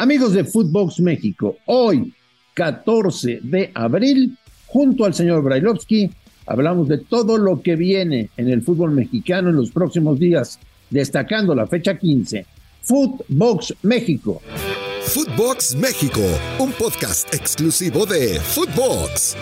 [0.00, 2.14] Amigos de Footbox México, hoy,
[2.54, 4.34] 14 de abril,
[4.64, 6.10] junto al señor Brailovsky,
[6.46, 10.58] hablamos de todo lo que viene en el fútbol mexicano en los próximos días,
[10.88, 12.46] destacando la fecha 15.
[12.80, 14.40] Footbox México.
[15.02, 16.22] Footbox México,
[16.58, 19.36] un podcast exclusivo de Footbox.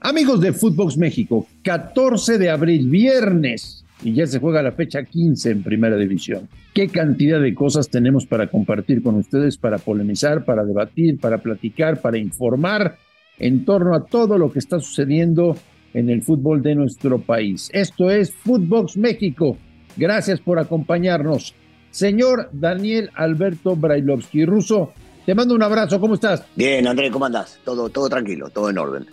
[0.00, 5.50] Amigos de Footbox México, 14 de abril, viernes, y ya se juega la fecha 15
[5.50, 6.48] en Primera División.
[6.74, 12.00] ¿Qué cantidad de cosas tenemos para compartir con ustedes, para polemizar, para debatir, para platicar,
[12.00, 12.98] para informar
[13.38, 15.56] en torno a todo lo que está sucediendo
[15.94, 17.70] en el fútbol de nuestro país?
[17.72, 19.56] Esto es Footbox México.
[19.96, 21.54] Gracias por acompañarnos.
[21.90, 24.92] Señor Daniel Alberto Brailovsky Russo,
[25.24, 26.44] te mando un abrazo, ¿cómo estás?
[26.54, 27.58] Bien, Andrés, ¿cómo andás?
[27.64, 29.06] Todo, todo tranquilo, todo en orden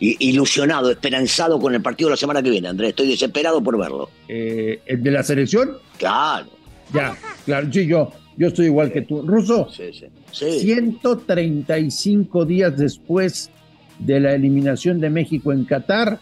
[0.00, 2.90] ilusionado, esperanzado con el partido de la semana que viene, Andrés.
[2.90, 4.10] Estoy desesperado por verlo.
[4.28, 5.72] Eh, ¿El de la selección?
[5.98, 6.46] Claro.
[6.92, 9.22] Ya, claro, sí, yo, yo estoy igual que tú.
[9.22, 10.60] Ruso, sí, sí, sí.
[10.60, 13.50] 135 días después
[13.98, 16.18] de la eliminación de México en Qatar,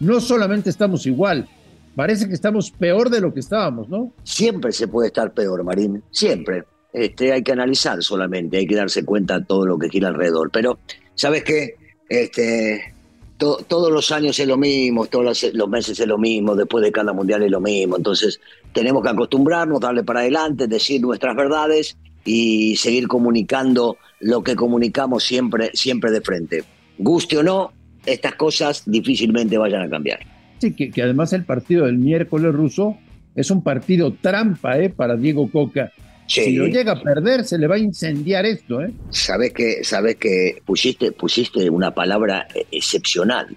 [0.00, 1.48] no solamente estamos igual,
[1.94, 4.12] parece que estamos peor de lo que estábamos, ¿no?
[4.24, 6.64] Siempre se puede estar peor, Marín, siempre.
[6.92, 10.50] Este, hay que analizar solamente, hay que darse cuenta de todo lo que gira alrededor.
[10.50, 10.78] Pero,
[11.14, 11.76] ¿sabes qué?
[12.08, 12.94] Este,
[13.36, 17.12] todos los años es lo mismo, todos los, meses es lo mismo, después de cada
[17.12, 17.96] mundial es lo mismo.
[17.96, 18.40] Entonces,
[18.72, 25.24] tenemos que acostumbrarnos, darle para adelante, decir nuestras verdades y seguir comunicando lo que comunicamos
[25.24, 26.64] siempre, siempre de frente.
[26.98, 27.72] Guste o no,
[28.06, 30.20] estas cosas difícilmente vayan a cambiar.
[30.58, 32.96] Sí, que, que además el partido del miércoles ruso
[33.34, 34.88] es un partido trampa ¿eh?
[34.88, 35.92] para Diego Coca.
[36.26, 38.92] Si lo llega a perder, se le va a incendiar esto, ¿eh?
[39.10, 43.56] Sabes que, sabes que pusiste, pusiste una palabra excepcional.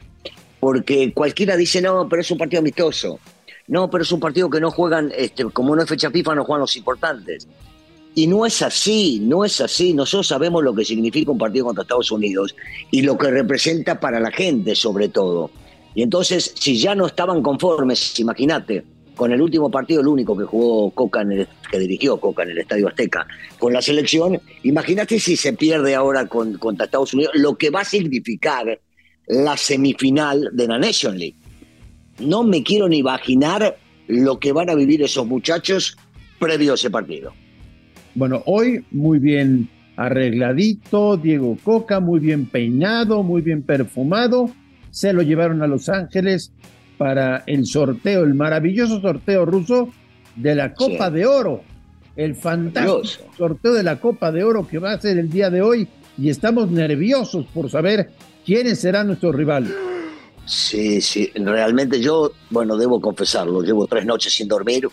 [0.59, 3.19] Porque cualquiera dice, no, pero es un partido amistoso.
[3.67, 6.45] No, pero es un partido que no juegan, este, como no es fecha FIFA, no
[6.45, 7.47] juegan los importantes.
[8.15, 9.93] Y no es así, no es así.
[9.93, 12.55] Nosotros sabemos lo que significa un partido contra Estados Unidos
[12.91, 15.51] y lo que representa para la gente, sobre todo.
[15.95, 18.83] Y entonces, si ya no estaban conformes, imagínate,
[19.19, 21.27] con el último partido, el único que jugó Coca,
[21.69, 26.25] que dirigió Coca en el Estadio Azteca, con la selección, imagínate si se pierde ahora
[26.27, 28.79] con, contra Estados Unidos, lo que va a significar
[29.27, 31.35] la semifinal de la Nation League.
[32.19, 33.75] No me quiero ni imaginar
[34.07, 35.97] lo que van a vivir esos muchachos
[36.39, 37.33] previo a ese partido.
[38.15, 44.49] Bueno, hoy muy bien arregladito, Diego Coca, muy bien peinado, muy bien perfumado,
[44.91, 46.53] se lo llevaron a Los Ángeles
[46.99, 49.89] para el sorteo, el maravilloso sorteo ruso
[50.35, 51.63] de la Copa de Oro.
[52.17, 55.61] El fantástico sorteo de la Copa de Oro que va a ser el día de
[55.61, 58.11] hoy y estamos nerviosos por saber
[58.45, 59.71] quiénes serán nuestros rivales.
[60.45, 64.81] Sí, sí, realmente yo, bueno, debo confesarlo, llevo tres noches sin dormir.
[64.81, 64.89] yo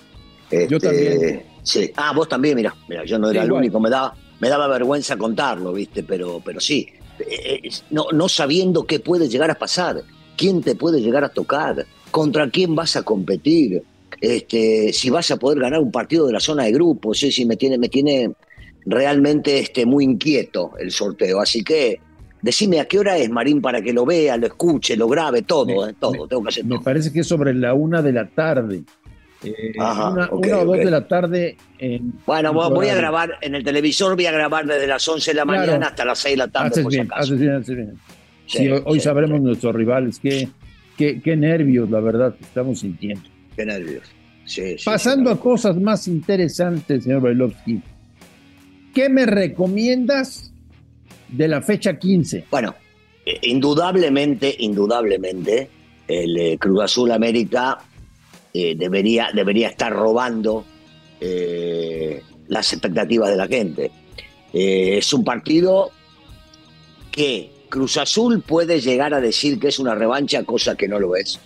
[0.51, 1.43] este, también.
[1.65, 1.91] Sí.
[1.97, 5.17] Ah, vos también, mira, mira, yo no era el único, me daba, me daba vergüenza
[5.17, 6.87] contarlo, viste, pero, pero sí,
[7.19, 10.05] eh, eh, no, no sabiendo qué puede llegar a pasar,
[10.37, 13.83] quién te puede llegar a tocar, contra quién vas a competir,
[14.21, 17.45] este, si vas a poder ganar un partido de la zona de grupos, sí, sí,
[17.45, 18.33] me tiene, me tiene
[18.85, 21.41] realmente este, muy inquieto el sorteo.
[21.41, 22.01] Así que
[22.41, 25.89] decime a qué hora es, Marín, para que lo vea, lo escuche, lo grabe, todo,
[25.89, 28.85] eh, todo, tengo que hacer Me parece que es sobre la una de la tarde.
[29.43, 31.57] Eh, una, o dos de la tarde.
[31.79, 35.35] En, bueno, voy a grabar en el televisor, voy a grabar desde las 11 de
[35.35, 36.69] la mañana hasta las 6 de la tarde.
[36.69, 37.99] Haces bien, haces bien, haces bien.
[38.47, 40.19] Sí, hoy, sabremos nuestros rivales.
[40.19, 40.49] que
[40.97, 43.29] Qué, nervios, la verdad, estamos sintiendo.
[43.55, 44.03] Qué nervios.
[44.47, 47.83] Sí, Pasando a cosas más interesantes, señor Bailovsky,
[48.95, 50.53] ¿qué me recomiendas
[51.29, 52.45] de la fecha 15?
[52.51, 52.75] Bueno,
[53.27, 55.69] eh, indudablemente, indudablemente,
[56.07, 57.79] el eh, Cruz Azul América
[58.55, 60.65] eh, debería, debería estar robando
[62.49, 63.91] las expectativas de la gente.
[64.53, 65.91] es un partido
[67.11, 71.17] que Cruz Azul puede llegar a decir que es una revancha, cosa que no lo
[71.17, 71.41] es.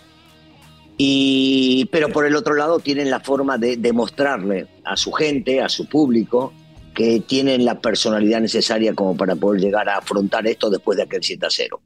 [0.97, 5.69] Y, pero por el otro lado tienen la forma de demostrarle a su gente, a
[5.69, 6.53] su público,
[6.93, 11.23] que tienen la personalidad necesaria como para poder llegar a afrontar esto después de aquel
[11.23, 11.81] 7 a 0.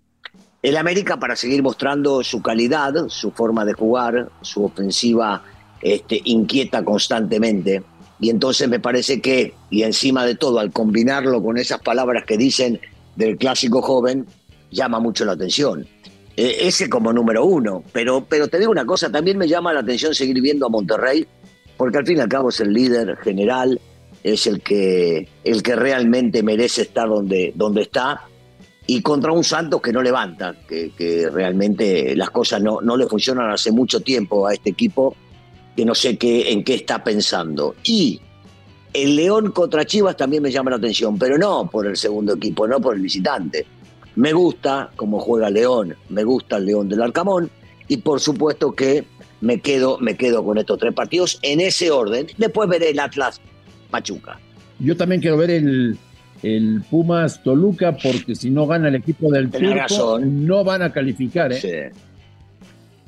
[0.62, 5.44] El América para seguir mostrando su calidad, su forma de jugar, su ofensiva
[5.82, 7.84] este, inquieta constantemente.
[8.20, 12.38] Y entonces me parece que, y encima de todo, al combinarlo con esas palabras que
[12.38, 12.80] dicen
[13.16, 14.26] del clásico joven
[14.72, 15.88] llama mucho la atención.
[16.38, 19.80] Eh, ese como número uno, pero, pero te digo una cosa, también me llama la
[19.80, 21.26] atención seguir viendo a Monterrey,
[21.78, 23.80] porque al fin y al cabo es el líder general,
[24.24, 28.24] es el que, el que realmente merece estar donde, donde está,
[28.88, 33.08] y contra un Santos que no levanta, que, que realmente las cosas no, no le
[33.08, 35.16] funcionan hace mucho tiempo a este equipo,
[35.76, 37.76] que no sé qué, en qué está pensando.
[37.84, 38.22] Y
[38.96, 42.68] el León contra Chivas también me llama la atención, pero no por el segundo equipo,
[42.68, 43.66] no por el visitante.
[44.16, 47.50] Me gusta cómo juega León, me gusta el León del Arcamón
[47.90, 49.04] y por supuesto que
[49.42, 52.28] me quedo, me quedo con estos tres partidos en ese orden.
[52.38, 53.42] Después veré el Atlas
[53.92, 54.40] Pachuca.
[54.80, 55.98] Yo también quiero ver el,
[56.42, 61.52] el Pumas Toluca porque si no gana el equipo del Turco no van a calificar.
[61.52, 61.60] ¿eh?
[61.60, 62.00] Sí.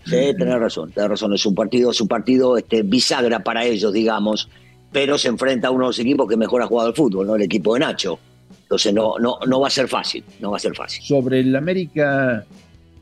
[0.06, 1.34] Sí, tenés razón, tenés razón.
[1.34, 4.50] Es un partido, es un partido este, bisagra para ellos, digamos,
[4.98, 7.36] pero se enfrenta a uno de los equipos que mejor ha jugado el fútbol, ¿no?
[7.36, 8.18] El equipo de Nacho.
[8.64, 11.04] Entonces no, no, no va a ser fácil, no va a ser fácil.
[11.04, 12.44] Sobre el América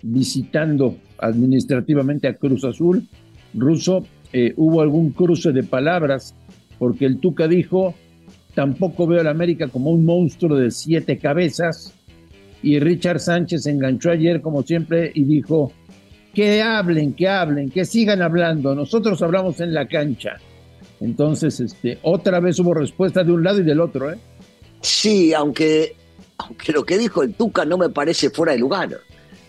[0.02, 3.08] visitando administrativamente a Cruz Azul,
[3.54, 6.36] Ruso, eh, hubo algún cruce de palabras,
[6.80, 7.96] porque el Tuca dijo,
[8.54, 11.94] tampoco veo al América como un monstruo de siete cabezas,
[12.62, 15.72] y Richard Sánchez enganchó ayer como siempre y dijo,
[16.34, 18.76] que hablen, que hablen, que sigan hablando.
[18.76, 20.42] Nosotros hablamos en la cancha.
[21.02, 24.18] Entonces, este, otra vez hubo respuesta de un lado y del otro, ¿eh?
[24.82, 25.96] Sí, aunque,
[26.38, 28.90] aunque lo que dijo el Tuca no me parece fuera de lugar.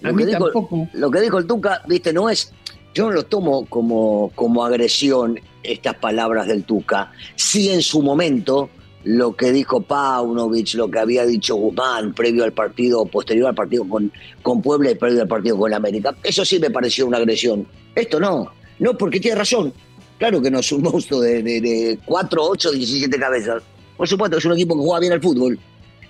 [0.01, 0.89] Lo, A que, mí dijo, tampoco.
[0.95, 2.53] lo que dijo el Tuca, viste, no es.
[2.95, 7.13] Yo no lo tomo como, como agresión estas palabras del Tuca.
[7.35, 8.71] Sí, en su momento,
[9.05, 13.87] lo que dijo Paunovic, lo que había dicho Guzmán previo al partido, posterior al partido
[13.89, 14.11] con,
[14.43, 16.17] con Puebla y previo al partido con América.
[16.23, 17.67] Eso sí me pareció una agresión.
[17.95, 19.73] Esto no, no, porque tiene razón.
[20.19, 23.63] Claro que no es un monstruo de, de, de 4, 8, 17 cabezas.
[23.97, 25.59] Por supuesto, es un equipo que juega bien al fútbol,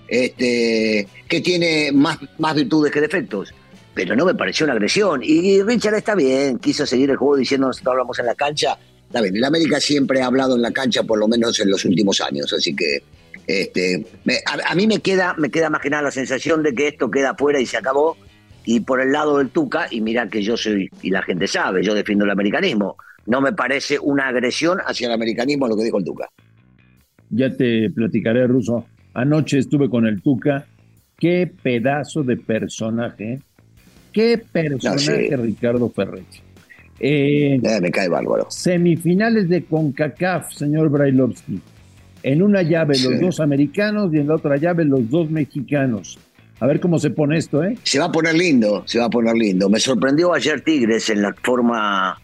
[0.08, 3.52] este, que tiene más, más virtudes que defectos.
[3.94, 5.20] Pero no me pareció una agresión.
[5.22, 8.76] Y Richard está bien, quiso seguir el juego diciendo nosotros hablamos en la cancha.
[9.06, 11.84] Está bien, el América siempre ha hablado en la cancha, por lo menos en los
[11.84, 12.52] últimos años.
[12.52, 13.02] Así que
[13.46, 16.74] este, me- a, a mí me queda, me queda más que nada la sensación de
[16.74, 18.16] que esto queda afuera y se acabó.
[18.64, 21.84] Y por el lado del Tuca, y mira que yo soy, y la gente sabe,
[21.84, 22.96] yo defiendo el americanismo.
[23.26, 26.28] No me parece una agresión hacia el americanismo lo que dijo el Tuca.
[27.30, 28.86] Ya te platicaré, Ruso.
[29.14, 30.66] Anoche estuve con el Tuca.
[31.18, 33.32] Qué pedazo de personaje.
[33.32, 33.40] ¿eh?
[34.12, 35.36] Qué personaje, sí.
[35.36, 36.38] Ricardo Ferretti.
[37.00, 38.46] Eh, Eh, me cae bárbaro.
[38.50, 41.60] semifinales de CONCACAF, señor Brailovsky.
[42.22, 43.08] En una llave Sí.
[43.08, 46.18] los dos americanos y en la otra llave los dos mexicanos.
[46.58, 47.76] A ver cómo se pone esto, ¿eh?
[47.82, 49.68] Se va a poner lindo, se va a poner lindo.
[49.68, 52.18] Me sorprendió ayer Tigres en la forma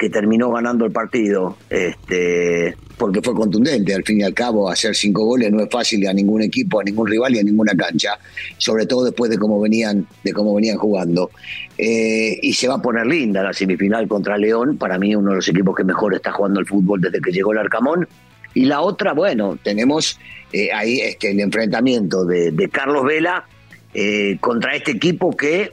[0.00, 3.94] que terminó ganando el partido, este, porque fue contundente.
[3.94, 6.84] Al fin y al cabo, hacer cinco goles no es fácil a ningún equipo, a
[6.84, 8.18] ningún rival y a ninguna cancha,
[8.56, 11.30] sobre todo después de cómo venían, de cómo venían jugando.
[11.76, 15.36] Eh, y se va a poner linda la semifinal contra León, para mí uno de
[15.36, 18.08] los equipos que mejor está jugando el fútbol desde que llegó el Arcamón.
[18.54, 20.18] Y la otra, bueno, tenemos
[20.50, 23.44] eh, ahí este, el enfrentamiento de, Carlos Vela
[23.92, 25.72] eh, contra este equipo que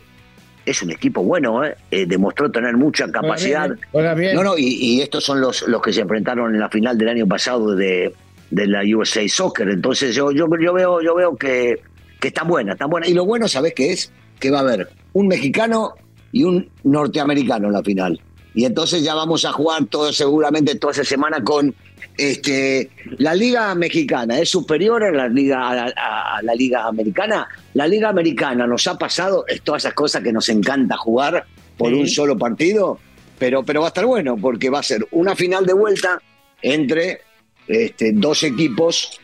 [0.68, 1.76] es un equipo bueno, ¿eh?
[1.92, 3.70] Eh, demostró tener mucha capacidad.
[3.92, 4.36] Juega bien.
[4.36, 7.08] No, no, y, y estos son los, los que se enfrentaron en la final del
[7.08, 8.14] año pasado de,
[8.52, 9.70] de la USA Soccer.
[9.70, 11.82] Entonces yo, yo, yo veo, yo veo que,
[12.20, 13.10] que están buenas, están buenas.
[13.10, 14.12] Y lo bueno, ¿sabes qué es?
[14.40, 15.94] Que va a haber un mexicano
[16.34, 18.22] y un norteamericano en la final.
[18.54, 21.74] Y entonces ya vamos a jugar todo, seguramente toda esa semana con
[22.18, 25.94] este la liga mexicana es superior a la liga a la,
[26.38, 30.34] a la liga americana la liga americana nos ha pasado es todas esas cosas que
[30.34, 31.46] nos encanta jugar
[31.78, 32.00] por Sí.
[32.00, 33.00] un solo partido
[33.38, 36.20] pero pero va a estar bueno porque va a ser una final de vuelta
[36.62, 37.20] entre
[37.68, 39.20] este, dos equipos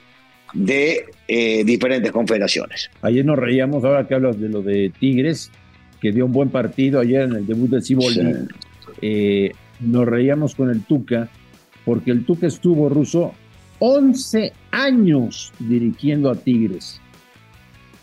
[0.54, 5.50] de eh, diferentes confederaciones Ayer nos reíamos, ahora que hablas de lo de Tigres,
[6.00, 8.20] que dio un buen partido ayer en el debut de Ciboldi.
[8.22, 8.56] Sí.
[9.02, 11.30] Eh, nos reíamos con el Tuca,
[11.86, 13.34] porque el Tuca estuvo ruso
[13.80, 17.02] 11 años dirigiendo a Tigres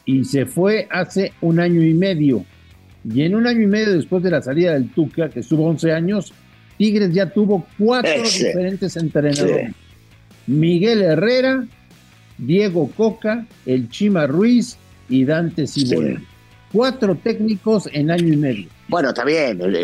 [0.04, 2.44] y se fue hace un año y medio.
[3.04, 5.92] Y en un año y medio después de la salida del Tuca, que estuvo 11
[5.92, 6.32] años,
[6.76, 8.49] Tigres ya tuvo cuatro Ese.
[8.49, 9.72] diferentes entrenadores.
[10.46, 11.64] Miguel Herrera,
[12.38, 14.76] Diego Coca, el Chima Ruiz
[15.08, 15.66] y Dante.
[15.66, 15.88] Sí.
[16.72, 18.68] Cuatro técnicos en año y medio.
[18.90, 19.76] Bueno, está bien, el,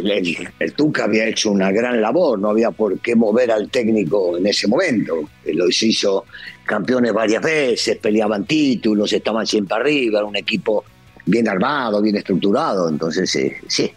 [0.58, 4.46] el- Tuca había hecho una gran labor, no había por qué mover al técnico en
[4.48, 5.20] ese momento.
[5.44, 6.24] Eh, Lo hizo
[6.64, 10.84] campeones varias veces, peleaban títulos, estaban siempre arriba, era un equipo
[11.24, 13.92] bien armado, bien estructurado, entonces eh, sí.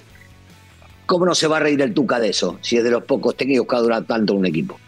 [1.07, 3.35] ¿Cómo no se va a reír el Tuca de eso, si es de los pocos
[3.35, 4.79] técnicos que ha durado tanto un equipo?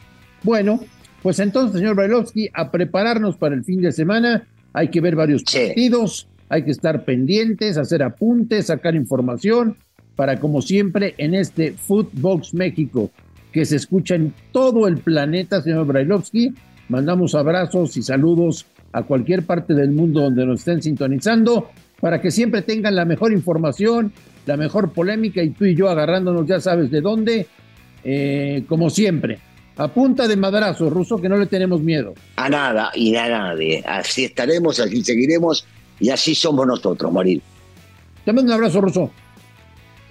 [0.43, 0.79] Bueno,
[1.23, 4.47] pues entonces, señor Brailovsky, a prepararnos para el fin de semana.
[4.73, 5.65] Hay que ver varios Sí.
[5.67, 9.75] partidos, hay que estar pendientes, hacer apuntes, sacar información,
[10.15, 13.11] para como siempre en este Footbox México,
[13.51, 16.53] que se escucha en todo el planeta, señor Brailovsky.
[16.89, 22.31] Mandamos abrazos y saludos a cualquier parte del mundo donde nos estén sintonizando, para que
[22.31, 24.11] siempre tengan la mejor información,
[24.45, 27.47] la mejor polémica y tú y yo agarrándonos, ya sabes de dónde,
[28.03, 29.39] eh, como siempre
[29.77, 32.13] A punta de madrazo, Ruso, que no le tenemos miedo.
[32.35, 33.83] A nada y a nadie.
[33.87, 35.65] Así estaremos, así seguiremos
[35.99, 37.41] y así somos nosotros, Marín.
[38.25, 39.11] Te mando un abrazo, Ruso.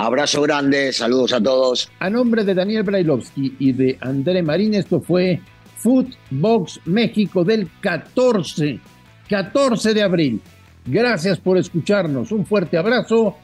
[0.03, 1.91] Abrazo grande, saludos a todos.
[1.99, 5.43] A nombre de Daniel Brailovsky y de André Marín, esto fue
[5.77, 8.81] Footbox México del 14,
[9.29, 10.41] 14 de abril.
[10.87, 13.37] Gracias por escucharnos, un fuerte abrazo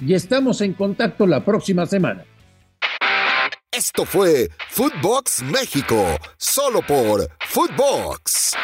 [0.00, 2.24] y estamos en contacto la próxima semana.
[3.70, 6.04] Esto fue Footbox México,
[6.36, 8.56] solo por Footbox.